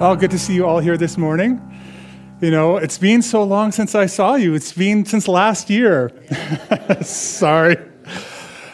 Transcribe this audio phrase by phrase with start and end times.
[0.00, 1.60] Oh, good to see you all here this morning.
[2.40, 4.54] You know, it's been so long since I saw you.
[4.54, 6.12] It's been since last year.
[7.02, 7.76] Sorry.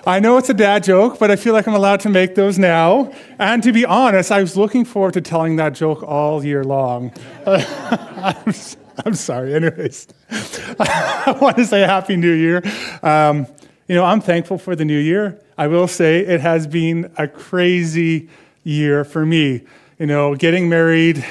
[0.06, 2.58] I know it's a dad joke, but I feel like I'm allowed to make those
[2.58, 3.10] now.
[3.38, 7.10] And to be honest, I was looking forward to telling that joke all year long.
[7.46, 9.54] I'm, sorry.
[9.54, 12.62] Anyways, I want to say Happy New Year.
[13.02, 13.46] Um,
[13.88, 15.40] you know, I'm thankful for the new year.
[15.56, 18.28] I will say it has been a crazy
[18.62, 19.62] year for me
[19.98, 21.24] you know, getting married,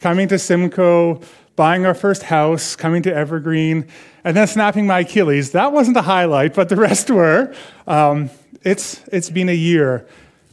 [0.00, 1.20] coming to Simcoe,
[1.56, 3.86] buying our first house, coming to Evergreen,
[4.24, 5.52] and then snapping my Achilles.
[5.52, 7.54] That wasn't the highlight, but the rest were.
[7.86, 8.30] Um,
[8.62, 10.06] it's, it's been a year.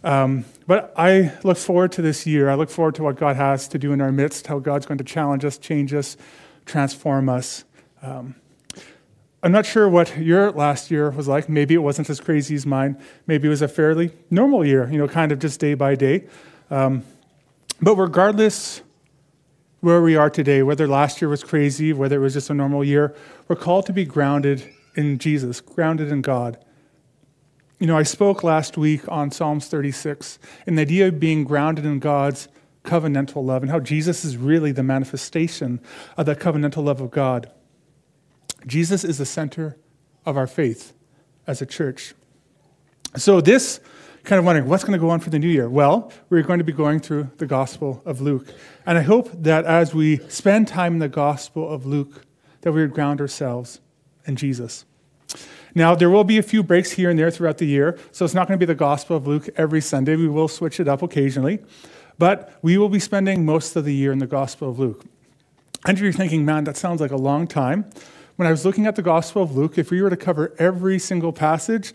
[0.03, 2.49] Um, but I look forward to this year.
[2.49, 4.97] I look forward to what God has to do in our midst, how God's going
[4.99, 6.17] to challenge us, change us,
[6.65, 7.63] transform us.
[8.01, 8.35] Um,
[9.43, 11.47] I'm not sure what your last year was like.
[11.47, 12.97] Maybe it wasn't as crazy as mine.
[13.27, 16.25] Maybe it was a fairly normal year, you know, kind of just day by day.
[16.69, 17.03] Um,
[17.81, 18.81] but regardless
[19.81, 22.83] where we are today, whether last year was crazy, whether it was just a normal
[22.83, 23.15] year,
[23.47, 26.57] we're called to be grounded in Jesus, grounded in God.
[27.79, 31.85] You know, I spoke last week on Psalms 36 and the idea of being grounded
[31.85, 32.47] in God's
[32.83, 35.79] covenantal love and how Jesus is really the manifestation
[36.15, 37.51] of that covenantal love of God.
[38.65, 39.77] Jesus is the center
[40.25, 40.93] of our faith
[41.45, 42.15] as a church.
[43.15, 43.79] So, this
[44.27, 45.69] kind of wondering what's going to go on for the new year.
[45.69, 48.53] Well, we're going to be going through the Gospel of Luke.
[48.85, 52.25] And I hope that as we spend time in the Gospel of Luke,
[52.61, 53.79] that we would ground ourselves
[54.25, 54.83] in Jesus.
[55.73, 58.33] Now, there will be a few breaks here and there throughout the year, so it's
[58.33, 60.17] not going to be the Gospel of Luke every Sunday.
[60.17, 61.59] We will switch it up occasionally,
[62.17, 65.05] but we will be spending most of the year in the Gospel of Luke.
[65.85, 67.89] And you're thinking, man, that sounds like a long time,
[68.37, 70.99] when I was looking at the Gospel of Luke, if we were to cover every
[70.99, 71.91] single passage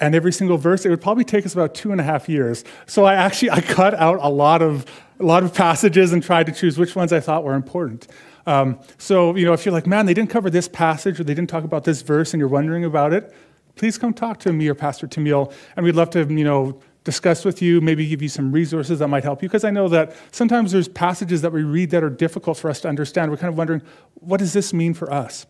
[0.00, 2.64] and every single verse, it would probably take us about two and a half years.
[2.86, 4.86] So I actually I cut out a lot of
[5.20, 8.06] a lot of passages and tried to choose which ones I thought were important.
[8.46, 11.34] Um, so you know, if you're like, man, they didn't cover this passage or they
[11.34, 13.34] didn't talk about this verse, and you're wondering about it,
[13.74, 17.44] please come talk to me or Pastor Tamil, and we'd love to you know discuss
[17.44, 19.48] with you, maybe give you some resources that might help you.
[19.48, 22.80] Because I know that sometimes there's passages that we read that are difficult for us
[22.82, 23.30] to understand.
[23.30, 23.82] We're kind of wondering,
[24.14, 25.46] what does this mean for us?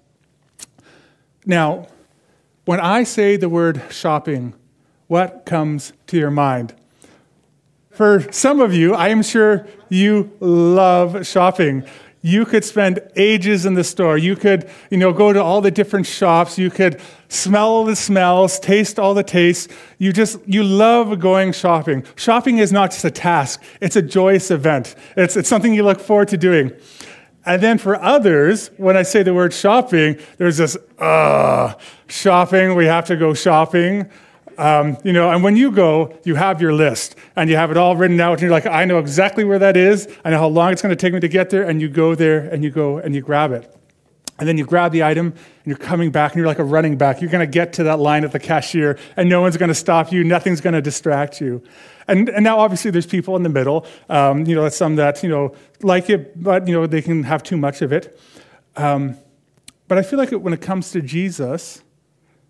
[1.45, 1.89] Now,
[2.69, 4.53] when I say the word shopping,
[5.07, 6.75] what comes to your mind?
[7.91, 11.85] For some of you, I am sure you love shopping.
[12.21, 14.19] You could spend ages in the store.
[14.19, 16.59] You could, you know, go to all the different shops.
[16.59, 19.73] You could smell all the smells, taste all the tastes.
[19.97, 22.05] You just, you love going shopping.
[22.17, 24.95] Shopping is not just a task, it's a joyous event.
[25.17, 26.73] It's, it's something you look forward to doing.
[27.49, 31.73] And then for others, when I say the word shopping, there's this, uh,
[32.07, 34.11] shopping, we have to go shopping.
[34.59, 37.79] Um, you know, and when you go, you have your list and you have it
[37.79, 40.09] all written out, and you're like, I know exactly where that is.
[40.27, 41.63] I know how long it's going to take me to get there.
[41.63, 43.75] And you go there and you go and you grab it.
[44.39, 46.99] And then you grab the item and you're coming back and you're like a running
[46.99, 47.23] back.
[47.23, 49.75] You're going to get to that line at the cashier and no one's going to
[49.75, 50.23] stop you.
[50.23, 51.63] Nothing's going to distract you.
[52.09, 53.87] And, and now obviously there's people in the middle.
[54.09, 57.43] Um, you know, some that, you know, like it, but, you know, they can have
[57.43, 58.19] too much of it.
[58.77, 59.17] Um,
[59.87, 61.83] but I feel like when it comes to Jesus,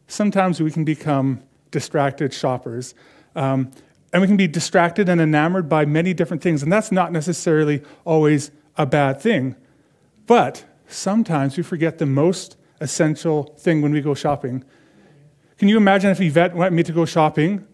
[0.07, 2.95] sometimes we can become distracted shoppers.
[3.35, 3.71] Um,
[4.13, 6.63] and we can be distracted and enamored by many different things.
[6.63, 9.55] And that's not necessarily always a bad thing.
[10.27, 14.65] But sometimes we forget the most essential thing when we go shopping.
[15.59, 17.67] Can you imagine if Yvette wanted me to go shopping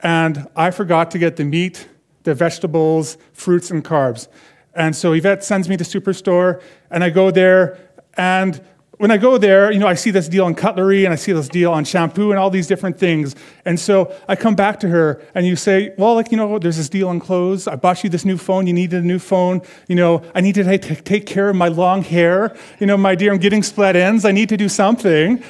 [0.00, 1.88] and I forgot to get the meat,
[2.22, 4.28] the vegetables, fruits, and carbs?
[4.74, 7.78] And so Yvette sends me to Superstore, and I go there,
[8.16, 8.60] and
[8.98, 11.32] when I go there, you know, I see this deal on cutlery and I see
[11.32, 13.36] this deal on shampoo and all these different things.
[13.64, 16.76] And so I come back to her and you say, well, like, you know, there's
[16.76, 17.68] this deal on clothes.
[17.68, 18.66] I bought you this new phone.
[18.66, 19.62] You needed a new phone.
[19.86, 22.56] You know, I need to take care of my long hair.
[22.80, 24.24] You know, my dear, I'm getting split ends.
[24.24, 25.42] I need to do something.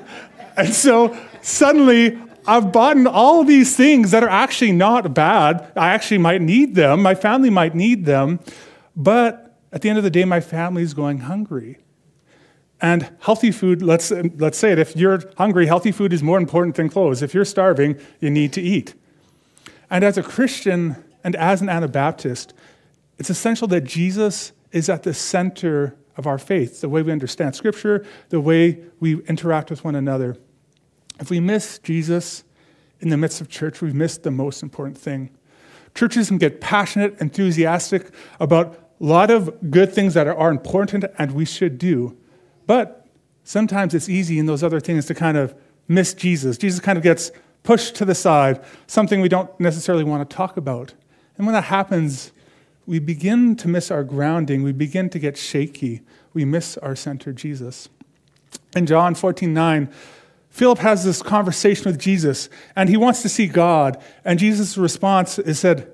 [0.58, 5.72] and so suddenly I've bought all these things that are actually not bad.
[5.76, 7.02] I actually might need them.
[7.02, 8.40] My family might need them.
[8.96, 11.78] But at the end of the day, my family is going hungry.
[12.80, 16.76] And healthy food, let's, let's say it, if you're hungry, healthy food is more important
[16.76, 17.22] than clothes.
[17.22, 18.94] If you're starving, you need to eat.
[19.90, 22.54] And as a Christian and as an Anabaptist,
[23.18, 27.54] it's essential that Jesus is at the center of our faith, the way we understand
[27.54, 30.36] Scripture, the way we interact with one another.
[31.20, 32.44] If we miss Jesus
[32.98, 35.30] in the midst of church, we've missed the most important thing.
[35.94, 41.32] Churches can get passionate, enthusiastic about a lot of good things that are important and
[41.32, 42.16] we should do.
[42.66, 43.06] But
[43.44, 45.54] sometimes it's easy in those other things to kind of
[45.88, 46.56] miss Jesus.
[46.56, 47.30] Jesus kind of gets
[47.62, 50.94] pushed to the side, something we don't necessarily want to talk about.
[51.36, 52.32] And when that happens,
[52.86, 54.62] we begin to miss our grounding.
[54.62, 56.00] We begin to get shaky.
[56.32, 57.88] We miss our center, Jesus.
[58.74, 59.92] In John 14 9,
[60.50, 64.02] Philip has this conversation with Jesus, and he wants to see God.
[64.24, 65.92] And Jesus' response is said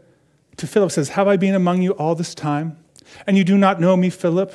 [0.57, 2.79] to Philip says, Have I been among you all this time?
[3.27, 4.55] And you do not know me, Philip?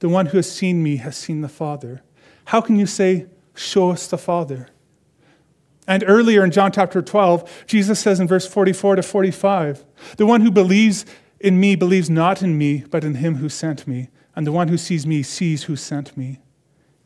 [0.00, 2.02] The one who has seen me has seen the Father.
[2.46, 4.68] How can you say, Show us the Father?
[5.88, 9.84] And earlier in John chapter 12, Jesus says in verse 44 to 45,
[10.18, 11.06] The one who believes
[11.40, 14.10] in me believes not in me, but in him who sent me.
[14.36, 16.40] And the one who sees me sees who sent me.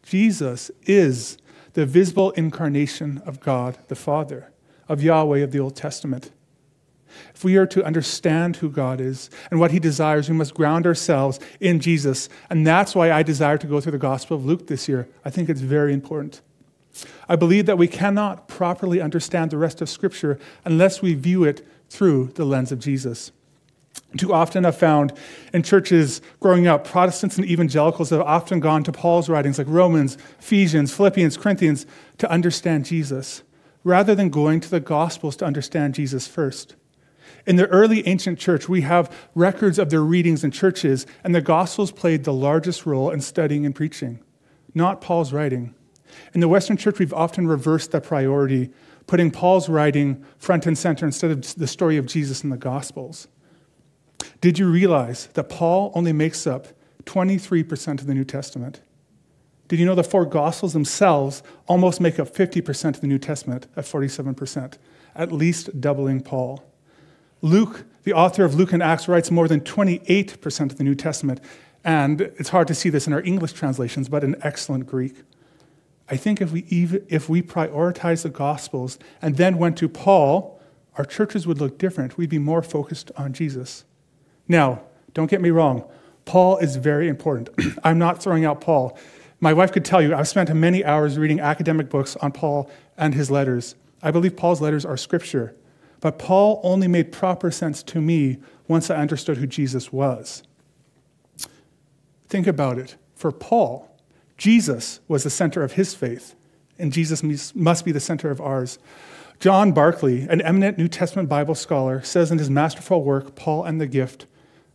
[0.02, 1.38] Jesus is
[1.74, 4.50] the visible incarnation of God the Father,
[4.88, 6.30] of Yahweh of the Old Testament.
[7.34, 10.86] If we are to understand who God is and what He desires, we must ground
[10.86, 12.28] ourselves in Jesus.
[12.48, 15.08] And that's why I desire to go through the Gospel of Luke this year.
[15.24, 16.40] I think it's very important.
[17.28, 21.66] I believe that we cannot properly understand the rest of Scripture unless we view it
[21.88, 23.32] through the lens of Jesus.
[24.18, 25.12] Too often, I've found
[25.54, 30.18] in churches growing up, Protestants and evangelicals have often gone to Paul's writings like Romans,
[30.38, 31.86] Ephesians, Philippians, Corinthians
[32.18, 33.42] to understand Jesus,
[33.84, 36.76] rather than going to the Gospels to understand Jesus first.
[37.46, 41.40] In the early ancient church, we have records of their readings in churches, and the
[41.40, 44.20] Gospels played the largest role in studying and preaching,
[44.74, 45.74] not Paul's writing.
[46.34, 48.70] In the Western church, we've often reversed that priority,
[49.06, 53.28] putting Paul's writing front and center instead of the story of Jesus in the Gospels.
[54.40, 56.68] Did you realize that Paul only makes up
[57.04, 58.80] 23% of the New Testament?
[59.68, 63.66] Did you know the four Gospels themselves almost make up 50% of the New Testament
[63.76, 64.74] at 47%,
[65.14, 66.62] at least doubling Paul?
[67.40, 71.40] Luke, the author of Luke and Acts, writes more than 28% of the New Testament,
[71.84, 75.16] and it's hard to see this in our English translations, but in excellent Greek.
[76.08, 80.60] I think if we, even, if we prioritize the Gospels and then went to Paul,
[80.96, 82.18] our churches would look different.
[82.18, 83.84] We'd be more focused on Jesus.
[84.48, 84.82] Now,
[85.14, 85.84] don't get me wrong,
[86.24, 87.48] Paul is very important.
[87.84, 88.98] I'm not throwing out Paul.
[89.40, 93.14] My wife could tell you, I've spent many hours reading academic books on Paul and
[93.14, 93.74] his letters.
[94.02, 95.54] I believe Paul's letters are scripture.
[96.00, 100.42] But Paul only made proper sense to me once I understood who Jesus was.
[102.28, 102.96] Think about it.
[103.14, 103.88] For Paul,
[104.36, 106.34] Jesus was the center of his faith,
[106.78, 108.78] and Jesus must be the center of ours.
[109.38, 113.80] John Barclay, an eminent New Testament Bible scholar, says in his masterful work, Paul and
[113.80, 114.26] the Gift,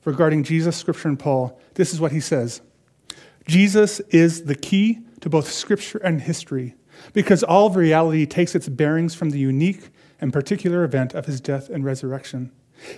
[0.08, 2.62] regarding Jesus, Scripture, and Paul, this is what he says
[3.46, 6.76] Jesus is the key to both Scripture and history
[7.14, 9.90] because all of reality takes its bearings from the unique
[10.20, 12.52] and particular event of his death and resurrection.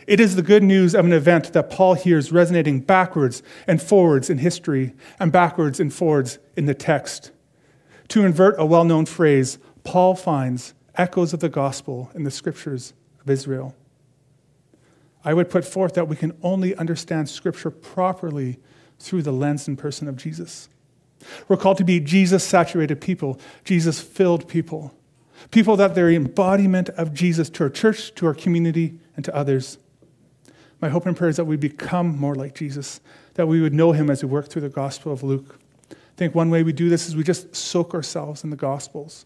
[0.08, 4.30] It is the good news of an event that Paul hears resonating backwards and forwards
[4.30, 7.32] in history and backwards and forwards in the text.
[8.10, 12.94] To invert a well known phrase, Paul finds echoes of the gospel in the scriptures
[13.22, 13.76] of Israel.
[15.24, 18.60] I would put forth that we can only understand Scripture properly
[19.00, 20.70] through the lens and person of Jesus.
[21.48, 24.94] We're called to be Jesus saturated people, Jesus filled people,
[25.52, 29.78] people that they're embodiment of Jesus to our church, to our community, and to others.
[30.82, 33.02] My hope and prayer is that we become more like Jesus,
[33.34, 35.60] that we would know him as we work through the Gospel of Luke.
[35.92, 39.26] I think one way we do this is we just soak ourselves in the Gospels.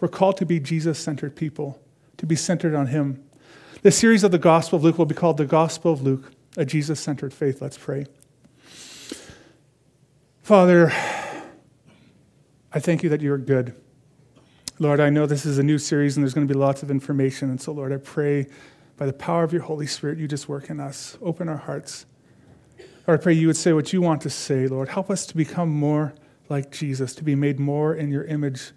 [0.00, 1.80] We're called to be Jesus centered people,
[2.18, 3.22] to be centered on him.
[3.82, 6.64] The series of the Gospel of Luke will be called The Gospel of Luke, a
[6.64, 7.60] Jesus centered faith.
[7.60, 8.06] Let's pray.
[10.44, 10.92] Father,
[12.72, 13.74] I thank you that you are good.
[14.78, 16.92] Lord, I know this is a new series and there's going to be lots of
[16.92, 17.50] information.
[17.50, 18.46] And so, Lord, I pray
[18.98, 21.18] by the power of your Holy Spirit, you just work in us.
[21.20, 22.06] Open our hearts.
[23.08, 24.90] Lord, I pray you would say what you want to say, Lord.
[24.90, 26.14] Help us to become more
[26.48, 28.70] like Jesus, to be made more in your image.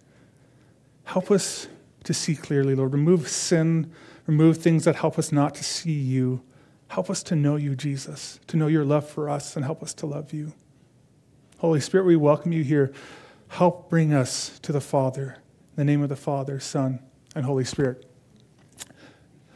[1.03, 1.67] Help us
[2.05, 2.91] to see clearly, Lord.
[2.91, 3.93] Remove sin
[4.27, 6.41] Remove things that help us not to see you.
[6.87, 9.93] Help us to know you, Jesus, to know your love for us, and help us
[9.95, 10.53] to love you.
[11.59, 12.93] Holy Spirit, we welcome you here.
[13.49, 15.37] Help bring us to the Father.
[15.71, 16.99] In the name of the Father, Son,
[17.35, 18.05] and Holy Spirit.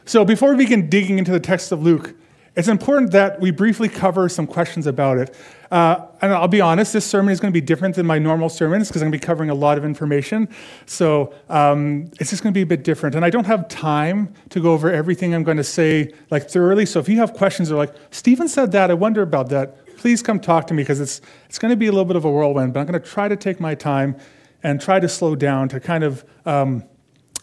[0.04, 2.14] So, before we begin digging into the text of Luke,
[2.60, 5.34] it's important that we briefly cover some questions about it.
[5.70, 8.50] Uh, and I'll be honest, this sermon is going to be different than my normal
[8.50, 10.46] sermons because I'm going to be covering a lot of information.
[10.84, 13.14] So um, it's just going to be a bit different.
[13.14, 16.84] And I don't have time to go over everything I'm going to say like thoroughly.
[16.84, 20.22] So if you have questions or like, Stephen said that, I wonder about that, please
[20.22, 22.30] come talk to me because it's, it's going to be a little bit of a
[22.30, 22.74] whirlwind.
[22.74, 24.18] But I'm going to try to take my time
[24.62, 26.84] and try to slow down to kind of um,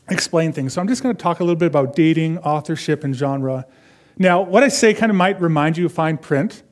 [0.10, 0.74] explain things.
[0.74, 3.66] So I'm just going to talk a little bit about dating, authorship, and genre.
[4.20, 6.64] Now, what I say kind of might remind you of fine print,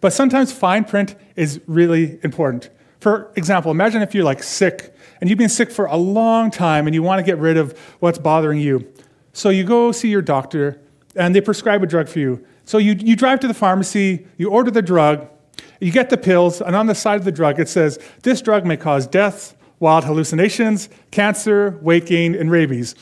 [0.00, 2.70] but sometimes fine print is really important.
[3.00, 6.86] For example, imagine if you're like sick and you've been sick for a long time
[6.86, 8.92] and you want to get rid of what's bothering you.
[9.32, 10.80] So you go see your doctor
[11.16, 12.44] and they prescribe a drug for you.
[12.64, 15.28] So you, you drive to the pharmacy, you order the drug,
[15.80, 18.64] you get the pills, and on the side of the drug it says, This drug
[18.64, 22.94] may cause death, wild hallucinations, cancer, weight gain, and rabies.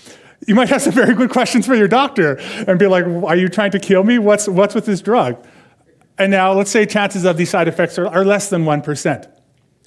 [0.47, 3.49] You might have some very good questions for your doctor and be like, Are you
[3.49, 4.19] trying to kill me?
[4.19, 5.45] What's, what's with this drug?
[6.19, 9.31] And now, let's say chances of these side effects are, are less than 1%.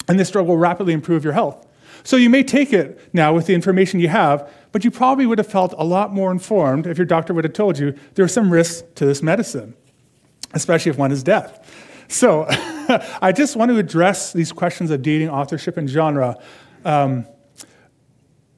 [0.08, 1.66] And this drug will rapidly improve your health.
[2.02, 5.38] So you may take it now with the information you have, but you probably would
[5.38, 8.28] have felt a lot more informed if your doctor would have told you there are
[8.28, 9.74] some risks to this medicine,
[10.52, 11.72] especially if one is death.
[12.08, 16.36] So I just want to address these questions of dating, authorship, and genre.
[16.84, 17.26] Um,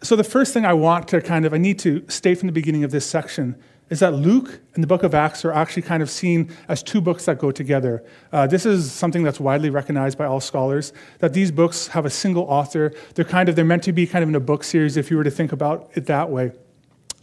[0.07, 2.53] so the first thing I want to kind of, I need to state from the
[2.53, 3.57] beginning of this section
[3.89, 7.01] is that Luke and the book of Acts are actually kind of seen as two
[7.01, 8.05] books that go together.
[8.33, 12.11] Uh, this is something that's widely recognized by all scholars, that these books have a
[12.11, 12.93] single author.
[13.15, 15.17] They're kind of, they're meant to be kind of in a book series if you
[15.17, 16.53] were to think about it that way.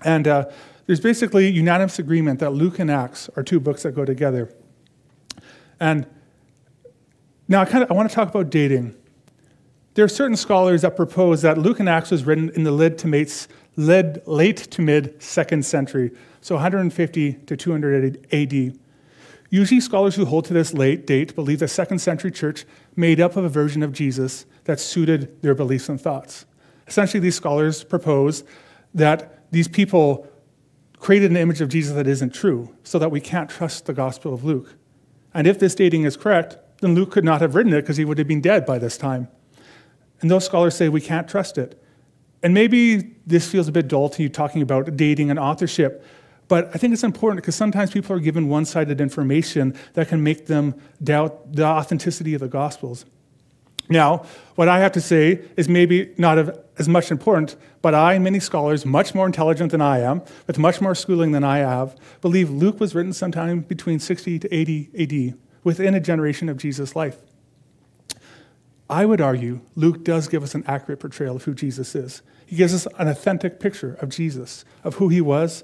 [0.06, 0.46] And uh,
[0.86, 4.54] there's basically unanimous agreement that Luke and Acts are two books that go together.
[5.80, 6.06] And
[7.48, 8.96] now I kind of I want to talk about dating.
[9.96, 12.98] There are certain scholars that propose that Luke and Acts was written in the late
[13.00, 18.80] to, mates, late, to mid second century, so 150 to 200 AD.
[19.52, 23.36] Usually, scholars who hold to this late date believe the second century church made up
[23.36, 26.46] of a version of Jesus that suited their beliefs and thoughts.
[26.88, 28.44] Essentially, these scholars propose
[28.96, 30.28] that these people
[30.98, 34.34] created an image of Jesus that isn't true, so that we can't trust the Gospel
[34.34, 34.74] of Luke.
[35.36, 38.06] And if this dating is correct, then Luke could not have written it because he
[38.06, 39.28] would have been dead by this time.
[40.24, 41.80] And those scholars say we can't trust it.
[42.42, 46.03] And maybe this feels a bit dull to you talking about dating and authorship,
[46.48, 50.24] but I think it's important because sometimes people are given one sided information that can
[50.24, 53.06] make them doubt the authenticity of the Gospels.
[53.89, 54.25] Now,
[54.56, 58.24] what I have to say is maybe not of, as much important, but I and
[58.24, 61.98] many scholars, much more intelligent than I am, with much more schooling than I have,
[62.22, 64.89] believe Luke was written sometime between 60 to 80
[65.32, 67.18] AD, within a generation of Jesus' life.
[68.90, 72.22] I would argue Luke does give us an accurate portrayal of who Jesus is.
[72.46, 75.63] He gives us an authentic picture of Jesus, of who he was,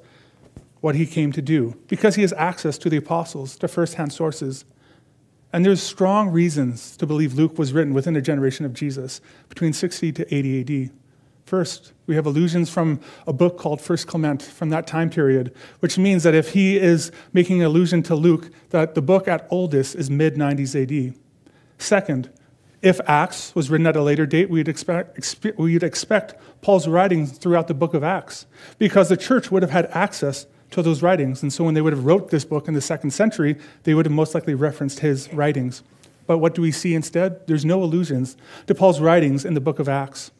[0.82, 4.64] what he came to do, because he has access to the apostles, to firsthand sources.
[5.52, 9.74] And there's strong reasons to believe Luke was written within a generation of Jesus, between
[9.74, 10.92] 60 to 80 AD.
[11.44, 15.98] First, we have allusions from a book called First Clement from that time period, which
[15.98, 19.96] means that if he is making an allusion to Luke, that the book at oldest
[19.96, 21.16] is mid 90s AD.
[21.80, 22.30] Second,
[22.82, 27.68] if Acts was written at a later date, we'd expect, we'd expect Paul's writings throughout
[27.68, 28.46] the book of Acts,
[28.78, 31.42] because the church would have had access to those writings.
[31.42, 34.06] And so when they would have wrote this book in the second century, they would
[34.06, 35.84] have most likely referenced his writings.
[36.28, 37.48] But what do we see instead?
[37.48, 40.32] There's no allusions to Paul's writings in the book of Acts.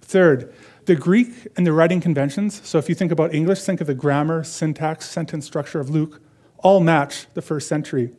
[0.00, 0.54] Third,
[0.86, 3.94] the Greek and the writing conventions, so if you think about English, think of the
[3.94, 6.22] grammar, syntax, sentence structure of Luke,
[6.58, 8.12] all match the first century.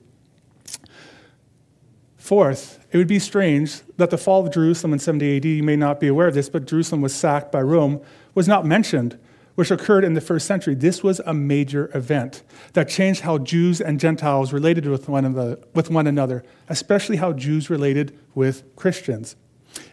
[2.27, 5.77] Fourth, it would be strange that the fall of Jerusalem in 70 AD, you may
[5.77, 8.01] not be aware of this, but Jerusalem was sacked by Rome,
[8.35, 9.17] was not mentioned,
[9.55, 10.75] which occurred in the first century.
[10.75, 12.43] This was a major event
[12.73, 17.31] that changed how Jews and Gentiles related with one another, with one another especially how
[17.31, 19.37] Jews related with Christians.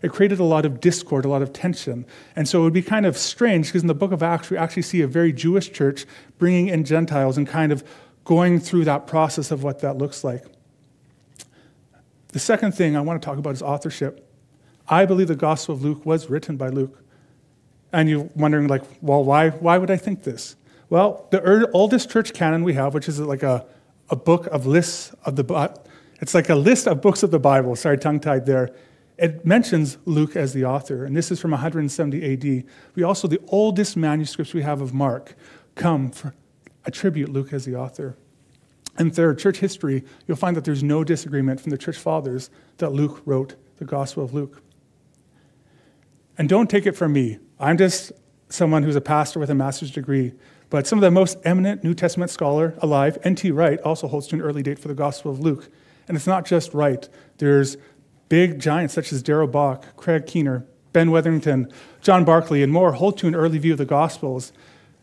[0.02, 2.04] It created a lot of discord, a lot of tension.
[2.34, 4.56] And so it would be kind of strange because in the book of Acts, we
[4.56, 6.04] actually see a very Jewish church
[6.38, 7.84] bringing in Gentiles and kind of
[8.24, 10.44] going through that process of what that looks like.
[12.34, 14.28] The second thing I want to talk about is authorship.
[14.88, 17.00] I believe the Gospel of Luke was written by Luke.
[17.92, 20.56] And you're wondering, like, well, why, why would I think this?
[20.90, 23.64] Well, the oldest church canon we have, which is like a,
[24.10, 25.78] a book of lists of the,
[26.20, 27.76] it's like a list of books of the Bible.
[27.76, 28.74] Sorry, tongue tied there
[29.16, 32.64] it mentions Luke as the author, and this is from 170 AD.
[32.96, 35.36] We also, the oldest manuscripts we have of Mark
[35.76, 36.34] come for,
[36.84, 38.16] attribute Luke as the author.
[38.96, 42.92] And third, church history, you'll find that there's no disagreement from the church fathers that
[42.92, 44.62] Luke wrote the Gospel of Luke.
[46.38, 47.38] And don't take it from me.
[47.58, 48.12] I'm just
[48.48, 50.32] someone who's a pastor with a master's degree.
[50.70, 53.50] But some of the most eminent New Testament scholar alive, N.T.
[53.50, 55.68] Wright, also holds to an early date for the Gospel of Luke.
[56.08, 57.08] And it's not just Wright.
[57.38, 57.76] There's
[58.28, 61.70] Big giants such as Darrell Bock, Craig Keener, Ben Witherington,
[62.00, 64.52] John Barclay, and more hold to an early view of the Gospels.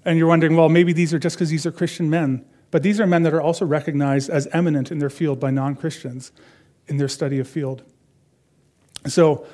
[0.03, 2.43] And you're wondering, well, maybe these are just because these are Christian men.
[2.72, 5.75] But these are men that are also recognized as eminent in their field by non
[5.75, 6.32] Christians
[6.88, 7.84] in their study of field.
[9.08, 9.46] So,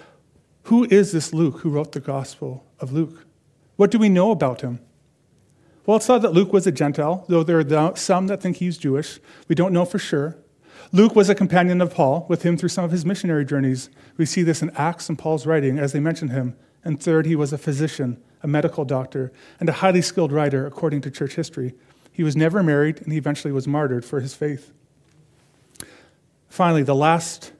[0.64, 3.26] who is this Luke who wrote the Gospel of Luke?
[3.76, 4.80] What do we know about him?
[5.86, 8.78] Well, it's thought that Luke was a Gentile, though there are some that think he's
[8.78, 9.20] Jewish.
[9.48, 10.38] We don't know for sure.
[10.92, 13.90] Luke was a companion of Paul, with him through some of his missionary journeys.
[14.18, 16.58] We see this in Acts and Paul's writing as they mention him.
[16.84, 21.02] And third, he was a physician, a medical doctor, and a highly skilled writer according
[21.02, 21.74] to church history.
[22.18, 24.74] He was never married, and he eventually was martyred for his faith.
[26.50, 27.52] Finally, the last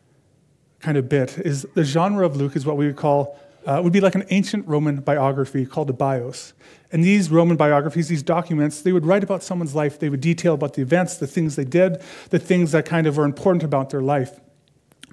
[0.80, 3.94] kind of bit is the genre of Luke is what we would call, uh, would
[3.94, 6.54] be like an ancient Roman biography called a bios.
[6.92, 10.00] And these Roman biographies, these documents, they would write about someone's life.
[10.00, 13.16] They would detail about the events, the things they did, the things that kind of
[13.16, 14.40] were important about their life.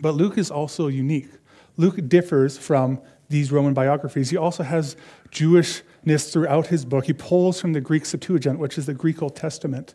[0.01, 1.29] But Luke is also unique.
[1.77, 4.31] Luke differs from these Roman biographies.
[4.31, 4.97] He also has
[5.31, 7.07] Jewishness throughout his book.
[7.07, 9.95] He pulls from the Greek Septuagint, which is the Greek Old Testament.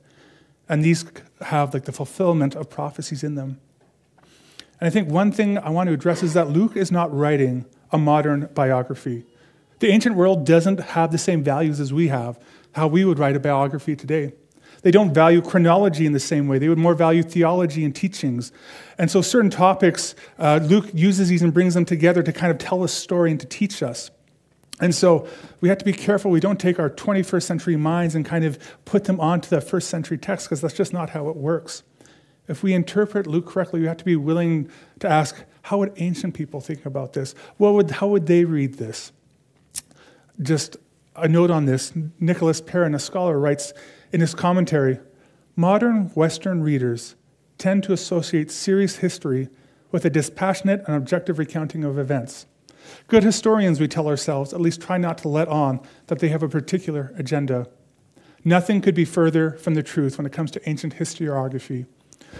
[0.67, 1.05] And these
[1.41, 3.59] have like the fulfillment of prophecies in them.
[4.79, 7.65] And I think one thing I want to address is that Luke is not writing
[7.91, 9.25] a modern biography.
[9.79, 12.39] The ancient world doesn't have the same values as we have,
[12.74, 14.33] how we would write a biography today.
[14.81, 16.57] They don't value chronology in the same way.
[16.57, 18.51] They would more value theology and teachings.
[18.98, 22.57] And so, certain topics, uh, Luke uses these and brings them together to kind of
[22.57, 24.12] tell a story and to teach us.
[24.79, 25.27] And so,
[25.59, 28.57] we have to be careful we don't take our 21st century minds and kind of
[28.86, 31.83] put them onto the first century text, because that's just not how it works.
[32.48, 34.69] If we interpret Luke correctly, we have to be willing
[35.00, 37.36] to ask how would ancient people think about this?
[37.57, 39.12] What would, how would they read this?
[40.41, 40.77] Just
[41.15, 43.74] a note on this Nicholas Perrin, a scholar, writes
[44.12, 45.00] in his commentary
[45.56, 47.16] modern Western readers
[47.58, 49.50] tend to associate serious history
[49.92, 52.46] with a dispassionate and objective recounting of events.
[53.08, 56.42] Good historians, we tell ourselves, at least try not to let on that they have
[56.42, 57.68] a particular agenda.
[58.46, 61.86] Nothing could be further from the truth when it comes to ancient historiography.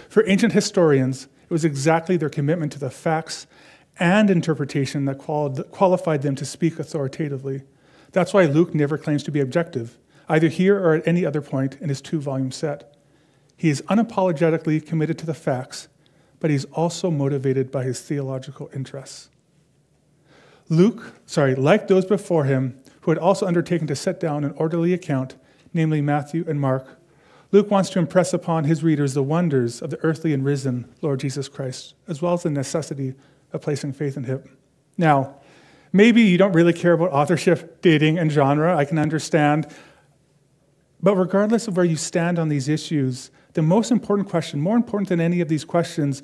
[0.08, 3.46] For ancient historians, it was exactly their commitment to the facts
[3.98, 7.64] and interpretation that qualified them to speak authoritatively.
[8.12, 9.98] That's why Luke never claims to be objective,
[10.30, 12.96] either here or at any other point in his two volume set.
[13.56, 15.88] He is unapologetically committed to the facts,
[16.38, 19.28] but he's also motivated by his theological interests.
[20.68, 24.92] Luke, sorry, like those before him, who had also undertaken to set down an orderly
[24.92, 25.34] account,
[25.74, 27.00] namely Matthew and Mark,
[27.50, 31.18] Luke wants to impress upon his readers the wonders of the earthly and risen Lord
[31.18, 33.14] Jesus Christ, as well as the necessity
[33.52, 34.56] of placing faith in him.
[34.96, 35.34] Now,
[35.92, 38.76] maybe you don't really care about authorship, dating, and genre.
[38.76, 39.66] I can understand.
[41.02, 45.08] But regardless of where you stand on these issues, the most important question, more important
[45.08, 46.22] than any of these questions,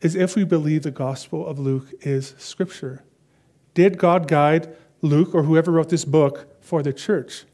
[0.00, 3.02] is if we believe the Gospel of Luke is Scripture.
[3.74, 7.44] Did God guide Luke or whoever wrote this book for the church?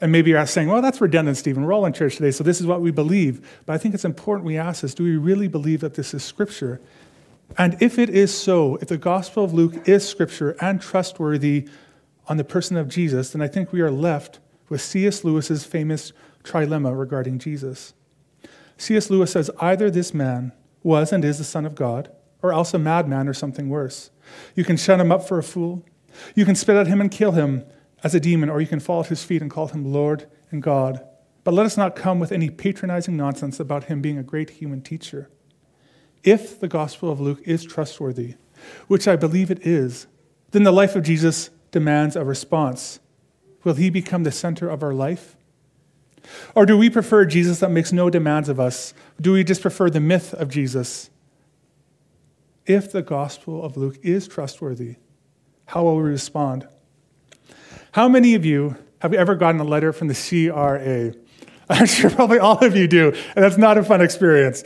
[0.00, 1.64] And maybe you're saying, well, that's redundant, Stephen.
[1.64, 3.62] We're all in church today, so this is what we believe.
[3.66, 6.24] But I think it's important we ask this do we really believe that this is
[6.24, 6.80] Scripture?
[7.56, 11.68] And if it is so, if the Gospel of Luke is Scripture and trustworthy
[12.28, 14.40] on the person of Jesus, then I think we are left
[14.72, 15.22] with C.S.
[15.22, 17.92] Lewis's famous trilemma regarding Jesus.
[18.78, 19.10] C.S.
[19.10, 22.78] Lewis says either this man was and is the Son of God, or else a
[22.78, 24.10] madman or something worse.
[24.54, 25.84] You can shut him up for a fool.
[26.34, 27.66] You can spit at him and kill him
[28.02, 30.62] as a demon, or you can fall at his feet and call him Lord and
[30.62, 31.06] God.
[31.44, 34.80] But let us not come with any patronizing nonsense about him being a great human
[34.80, 35.28] teacher.
[36.24, 38.36] If the Gospel of Luke is trustworthy,
[38.88, 40.06] which I believe it is,
[40.52, 43.00] then the life of Jesus demands a response.
[43.64, 45.36] Will he become the center of our life?
[46.54, 48.94] Or do we prefer Jesus that makes no demands of us?
[49.20, 51.10] Do we just prefer the myth of Jesus?
[52.66, 54.96] If the Gospel of Luke is trustworthy,
[55.66, 56.68] how will we respond?
[57.92, 61.14] How many of you have ever gotten a letter from the CRA?
[61.68, 64.62] I'm sure probably all of you do, and that's not a fun experience.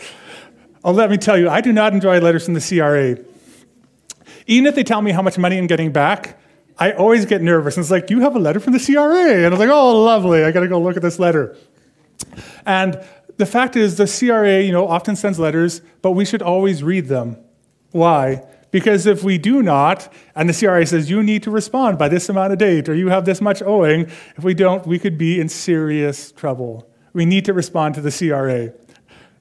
[0.85, 3.19] Oh, let me tell you, I do not enjoy letters from the CRA.
[4.47, 6.39] Even if they tell me how much money I'm getting back,
[6.79, 7.77] I always get nervous.
[7.77, 9.45] And it's like, you have a letter from the CRA.
[9.45, 10.45] And I'm like, oh, lovely.
[10.45, 11.57] I got to go look at this letter.
[12.65, 13.03] And
[13.37, 17.07] the fact is, the CRA, you know, often sends letters, but we should always read
[17.07, 17.39] them.
[17.93, 18.43] Why?
[18.71, 22.29] Because if we do not, and the CRA says you need to respond by this
[22.29, 24.03] amount of date, or you have this much owing,
[24.37, 26.87] if we don't, we could be in serious trouble.
[27.13, 28.73] We need to respond to the CRA.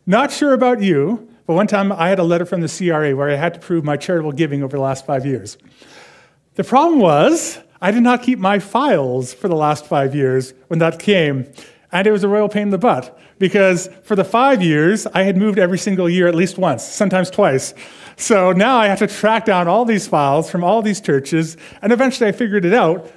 [0.06, 3.30] Not sure about you, but one time I had a letter from the CRA where
[3.30, 5.58] I had to prove my charitable giving over the last five years.
[6.56, 10.80] The problem was, I did not keep my files for the last five years when
[10.80, 11.52] that came.
[11.92, 15.24] And it was a royal pain in the butt because for the five years, I
[15.24, 17.74] had moved every single year at least once, sometimes twice.
[18.16, 21.92] So now I have to track down all these files from all these churches, and
[21.92, 23.12] eventually I figured it out.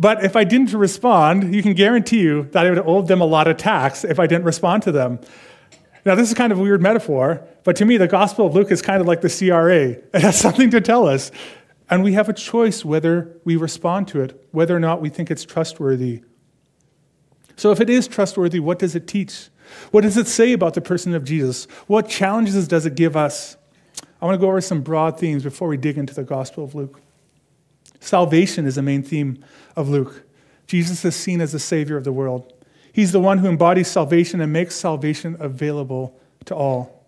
[0.00, 3.26] But if I didn't respond, you can guarantee you that I would owe them a
[3.26, 5.20] lot of tax if I didn't respond to them.
[6.04, 8.70] Now, this is kind of a weird metaphor, but to me, the Gospel of Luke
[8.70, 9.90] is kind of like the CRA.
[9.90, 11.30] It has something to tell us.
[11.90, 15.30] And we have a choice whether we respond to it, whether or not we think
[15.30, 16.22] it's trustworthy.
[17.56, 19.48] So, if it is trustworthy, what does it teach?
[19.90, 21.66] What does it say about the person of Jesus?
[21.88, 23.56] What challenges does it give us?
[24.22, 26.74] I want to go over some broad themes before we dig into the Gospel of
[26.74, 27.00] Luke.
[27.98, 29.44] Salvation is the main theme
[29.76, 30.24] of Luke.
[30.66, 32.52] Jesus is seen as the Savior of the world.
[32.92, 36.99] He's the one who embodies salvation and makes salvation available to all.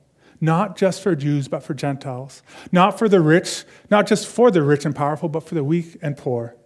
[0.42, 2.42] Not just for Jews, but for Gentiles.
[2.72, 5.96] Not for the rich, not just for the rich and powerful, but for the weak
[6.02, 6.56] and poor.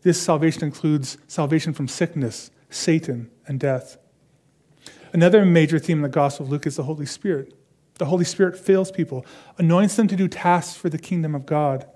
[0.00, 3.98] This salvation includes salvation from sickness, Satan, and death.
[5.12, 7.52] Another major theme in the Gospel of Luke is the Holy Spirit.
[7.98, 9.26] The Holy Spirit fills people,
[9.58, 11.86] anoints them to do tasks for the kingdom of God.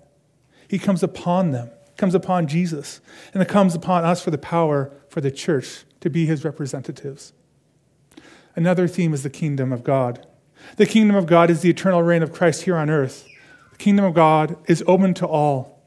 [0.69, 3.01] He comes upon them, comes upon Jesus,
[3.33, 7.33] and it comes upon us for the power for the church to be his representatives.
[8.55, 10.27] Another theme is the kingdom of God.
[10.77, 13.29] The kingdom of God is the eternal reign of Christ here on earth.
[13.73, 15.83] The kingdom of God is open to all.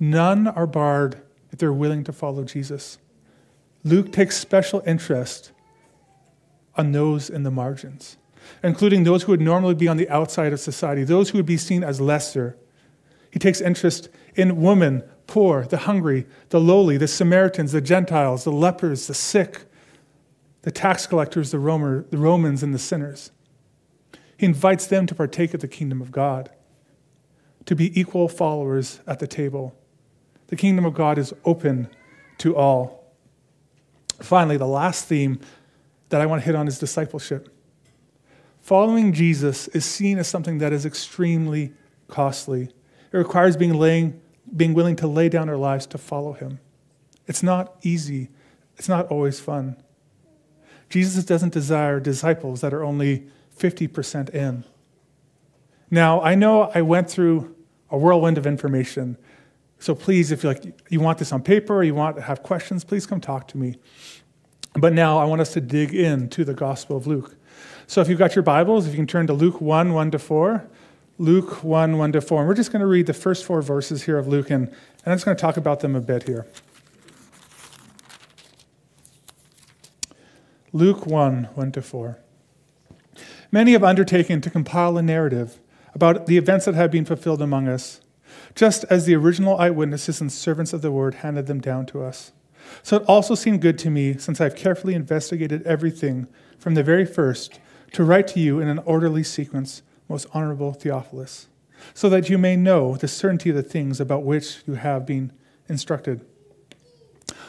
[0.00, 1.20] None are barred
[1.52, 2.98] if they're willing to follow Jesus.
[3.84, 5.52] Luke takes special interest
[6.76, 8.16] on those in the margins,
[8.62, 11.56] including those who would normally be on the outside of society, those who would be
[11.56, 12.56] seen as lesser.
[13.30, 18.52] He takes interest in women, poor, the hungry, the lowly, the Samaritans, the Gentiles, the
[18.52, 19.62] lepers, the sick,
[20.62, 23.30] the tax collectors, the, Romer, the Romans, and the sinners.
[24.40, 26.48] He invites them to partake of the kingdom of God,
[27.66, 29.74] to be equal followers at the table.
[30.46, 31.90] The kingdom of God is open
[32.38, 33.04] to all.
[34.18, 35.40] Finally, the last theme
[36.08, 37.54] that I want to hit on is discipleship.
[38.62, 41.74] Following Jesus is seen as something that is extremely
[42.08, 42.70] costly.
[43.12, 44.22] It requires being, laying,
[44.56, 46.60] being willing to lay down our lives to follow him.
[47.26, 48.30] It's not easy,
[48.78, 49.76] it's not always fun.
[50.88, 53.26] Jesus doesn't desire disciples that are only
[53.60, 54.64] 50% in.
[55.90, 57.54] Now, I know I went through
[57.90, 59.16] a whirlwind of information.
[59.78, 62.42] So please, if you like you want this on paper or you want to have
[62.42, 63.76] questions, please come talk to me.
[64.74, 67.36] But now I want us to dig into the Gospel of Luke.
[67.86, 70.18] So if you've got your Bibles, if you can turn to Luke 1 1 to
[70.18, 70.68] 4.
[71.18, 72.40] Luke 1 1 to 4.
[72.40, 74.76] And we're just going to read the first four verses here of Luke, and, and
[75.04, 76.46] I'm just going to talk about them a bit here.
[80.72, 82.18] Luke 1 1 to 4.
[83.52, 85.58] Many have undertaken to compile a narrative
[85.94, 88.00] about the events that have been fulfilled among us,
[88.54, 92.32] just as the original eyewitnesses and servants of the word handed them down to us.
[92.82, 97.04] So it also seemed good to me, since I've carefully investigated everything from the very
[97.04, 97.58] first,
[97.92, 101.48] to write to you in an orderly sequence, most honorable Theophilus,
[101.92, 105.32] so that you may know the certainty of the things about which you have been
[105.68, 106.24] instructed.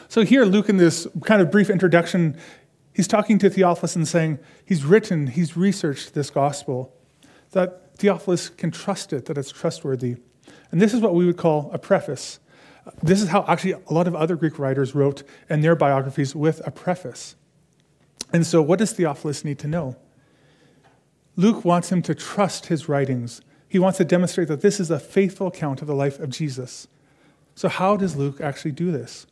[0.08, 2.36] So here, Luke, in this kind of brief introduction,
[2.92, 6.94] he's talking to Theophilus and saying he's written, he's researched this gospel,
[7.52, 10.16] that Theophilus can trust it, that it's trustworthy.
[10.70, 12.40] And this is what we would call a preface.
[13.02, 16.60] This is how actually a lot of other Greek writers wrote in their biographies with
[16.66, 17.36] a preface.
[18.32, 19.96] And so, what does Theophilus need to know?
[21.36, 23.40] Luke wants him to trust his writings.
[23.68, 26.88] He wants to demonstrate that this is a faithful account of the life of Jesus.
[27.54, 29.26] So, how does Luke actually do this?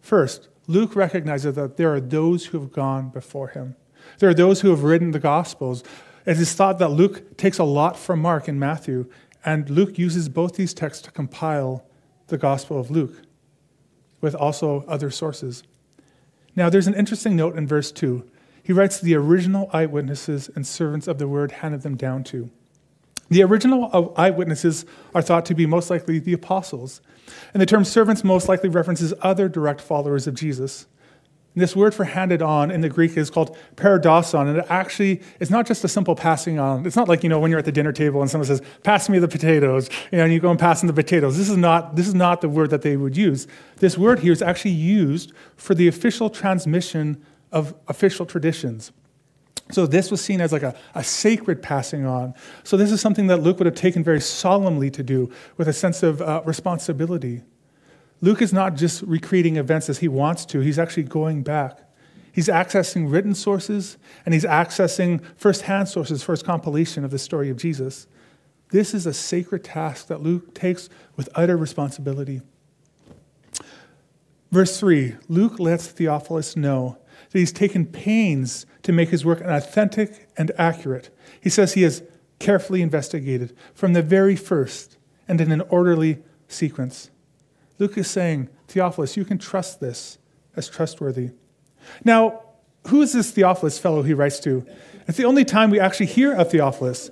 [0.00, 3.76] First, Luke recognizes that there are those who have gone before him.
[4.18, 5.84] There are those who have written the Gospels.
[6.24, 9.10] It is thought that Luke takes a lot from Mark and Matthew,
[9.44, 11.84] and Luke uses both these texts to compile
[12.26, 13.22] the Gospel of Luke,
[14.20, 15.62] with also other sources.
[16.56, 18.28] Now, there's an interesting note in verse 2.
[18.62, 22.50] He writes, The original eyewitnesses and servants of the word handed them down to.
[23.28, 24.84] The original eyewitnesses
[25.14, 27.00] are thought to be most likely the apostles,
[27.52, 30.86] and the term servants most likely references other direct followers of Jesus.
[31.56, 35.50] This word for handed on in the Greek is called paredosan, and it actually is
[35.50, 36.86] not just a simple passing on.
[36.86, 39.08] It's not like, you know, when you're at the dinner table and someone says, pass
[39.08, 41.38] me the potatoes, you know, and you go and pass them the potatoes.
[41.38, 43.46] This is, not, this is not the word that they would use.
[43.76, 48.92] This word here is actually used for the official transmission of official traditions.
[49.70, 52.34] So this was seen as like a, a sacred passing on.
[52.62, 55.72] So this is something that Luke would have taken very solemnly to do with a
[55.72, 57.42] sense of uh, responsibility.
[58.20, 61.80] Luke is not just recreating events as he wants to, he's actually going back.
[62.32, 67.56] He's accessing written sources and he's accessing firsthand sources his compilation of the story of
[67.56, 68.06] Jesus.
[68.70, 72.42] This is a sacred task that Luke takes with utter responsibility.
[74.52, 76.98] Verse 3 Luke lets Theophilus know
[77.30, 81.10] that he's taken pains to make his work authentic and accurate.
[81.40, 82.02] He says he has
[82.38, 84.96] carefully investigated from the very first
[85.28, 87.10] and in an orderly sequence.
[87.78, 90.18] Luke is saying, Theophilus, you can trust this
[90.54, 91.30] as trustworthy.
[92.04, 92.42] Now,
[92.88, 94.64] who is this Theophilus fellow he writes to?
[95.06, 97.10] It's the only time we actually hear of Theophilus.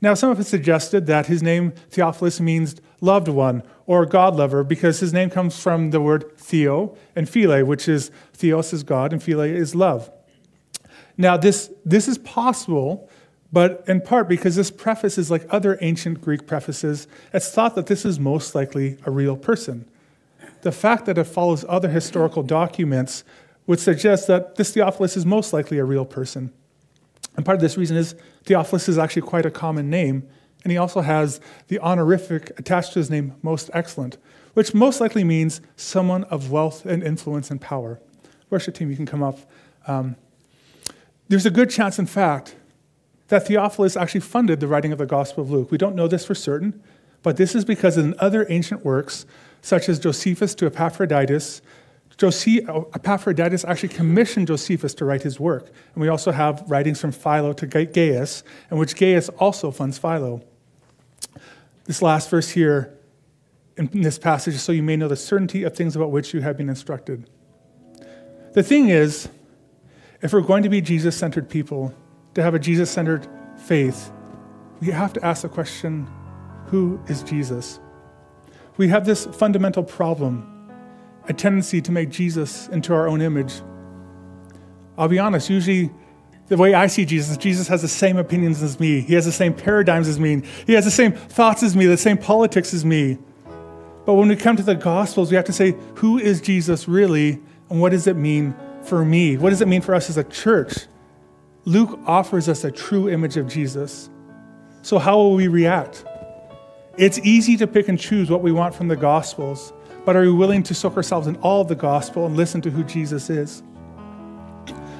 [0.00, 5.00] Now, some have suggested that his name, Theophilus, means loved one or God lover because
[5.00, 9.22] his name comes from the word theo and phile, which is theos is God and
[9.22, 10.10] phile is love.
[11.16, 13.08] Now, this, this is possible,
[13.52, 17.86] but in part because this preface is like other ancient Greek prefaces, it's thought that
[17.86, 19.88] this is most likely a real person
[20.62, 23.24] the fact that it follows other historical documents
[23.66, 26.52] would suggest that this Theophilus is most likely a real person.
[27.36, 30.28] And part of this reason is Theophilus is actually quite a common name,
[30.68, 34.18] and he also has the honorific attached to his name, most excellent,
[34.52, 37.98] which most likely means someone of wealth and influence and power.
[38.50, 39.38] Worship team, you can come up.
[39.86, 40.16] Um,
[41.28, 42.54] there's a good chance, in fact,
[43.28, 45.70] that Theophilus actually funded the writing of the Gospel of Luke.
[45.70, 46.82] We don't know this for certain,
[47.22, 49.24] but this is because in other ancient works,
[49.62, 51.62] such as Josephus to Epaphroditus,
[52.20, 55.70] Epaphroditus actually commissioned Josephus to write his work.
[55.94, 60.42] And we also have writings from Philo to Gaius, in which Gaius also funds Philo.
[61.88, 62.94] This last verse here
[63.78, 66.58] in this passage so you may know the certainty of things about which you have
[66.58, 67.30] been instructed.
[68.52, 69.30] The thing is,
[70.20, 71.94] if we're going to be Jesus centered people,
[72.34, 74.12] to have a Jesus centered faith,
[74.80, 76.06] we have to ask the question
[76.66, 77.80] who is Jesus?
[78.76, 80.70] We have this fundamental problem,
[81.26, 83.62] a tendency to make Jesus into our own image.
[84.98, 85.90] I'll be honest, usually
[86.48, 89.00] the way I see Jesus, Jesus has the same opinions as me.
[89.00, 90.42] He has the same paradigms as me.
[90.66, 93.18] He has the same thoughts as me, the same politics as me.
[94.06, 97.40] But when we come to the Gospels, we have to say, who is Jesus really,
[97.68, 99.36] and what does it mean for me?
[99.36, 100.86] What does it mean for us as a church?
[101.66, 104.08] Luke offers us a true image of Jesus.
[104.80, 106.06] So, how will we react?
[106.96, 109.74] It's easy to pick and choose what we want from the Gospels,
[110.06, 112.70] but are we willing to soak ourselves in all of the Gospel and listen to
[112.70, 113.62] who Jesus is?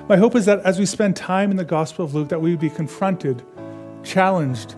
[0.08, 2.50] My hope is that as we spend time in the Gospel of Luke, that we
[2.50, 3.44] would be confronted,
[4.02, 4.74] challenged,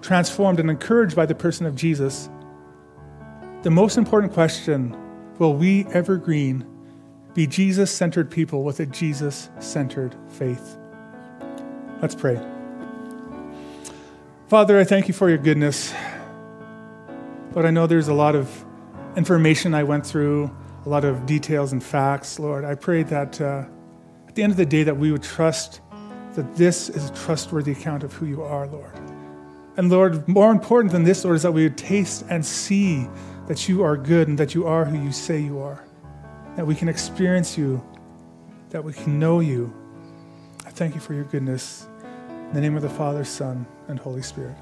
[0.00, 2.30] transformed, and encouraged by the person of Jesus.
[3.62, 4.96] The most important question
[5.38, 6.66] will we, evergreen,
[7.34, 10.78] be Jesus centered people with a Jesus centered faith?
[12.00, 12.40] Let's pray.
[14.48, 15.92] Father, I thank you for your goodness.
[17.52, 18.64] But I know there's a lot of
[19.14, 20.50] information I went through,
[20.86, 22.38] a lot of details and facts.
[22.38, 23.64] Lord, I pray that uh,
[24.30, 25.80] at the end of the day that we would trust
[26.36, 28.92] that this is a trustworthy account of who you are, Lord.
[29.76, 33.08] And Lord, more important than this, Lord, is that we would taste and see
[33.48, 35.84] that you are good and that you are who you say you are.
[36.54, 37.84] That we can experience you,
[38.68, 39.74] that we can know you.
[40.64, 41.88] I thank you for your goodness.
[42.28, 44.54] In the name of the Father, Son, and Holy Spirit.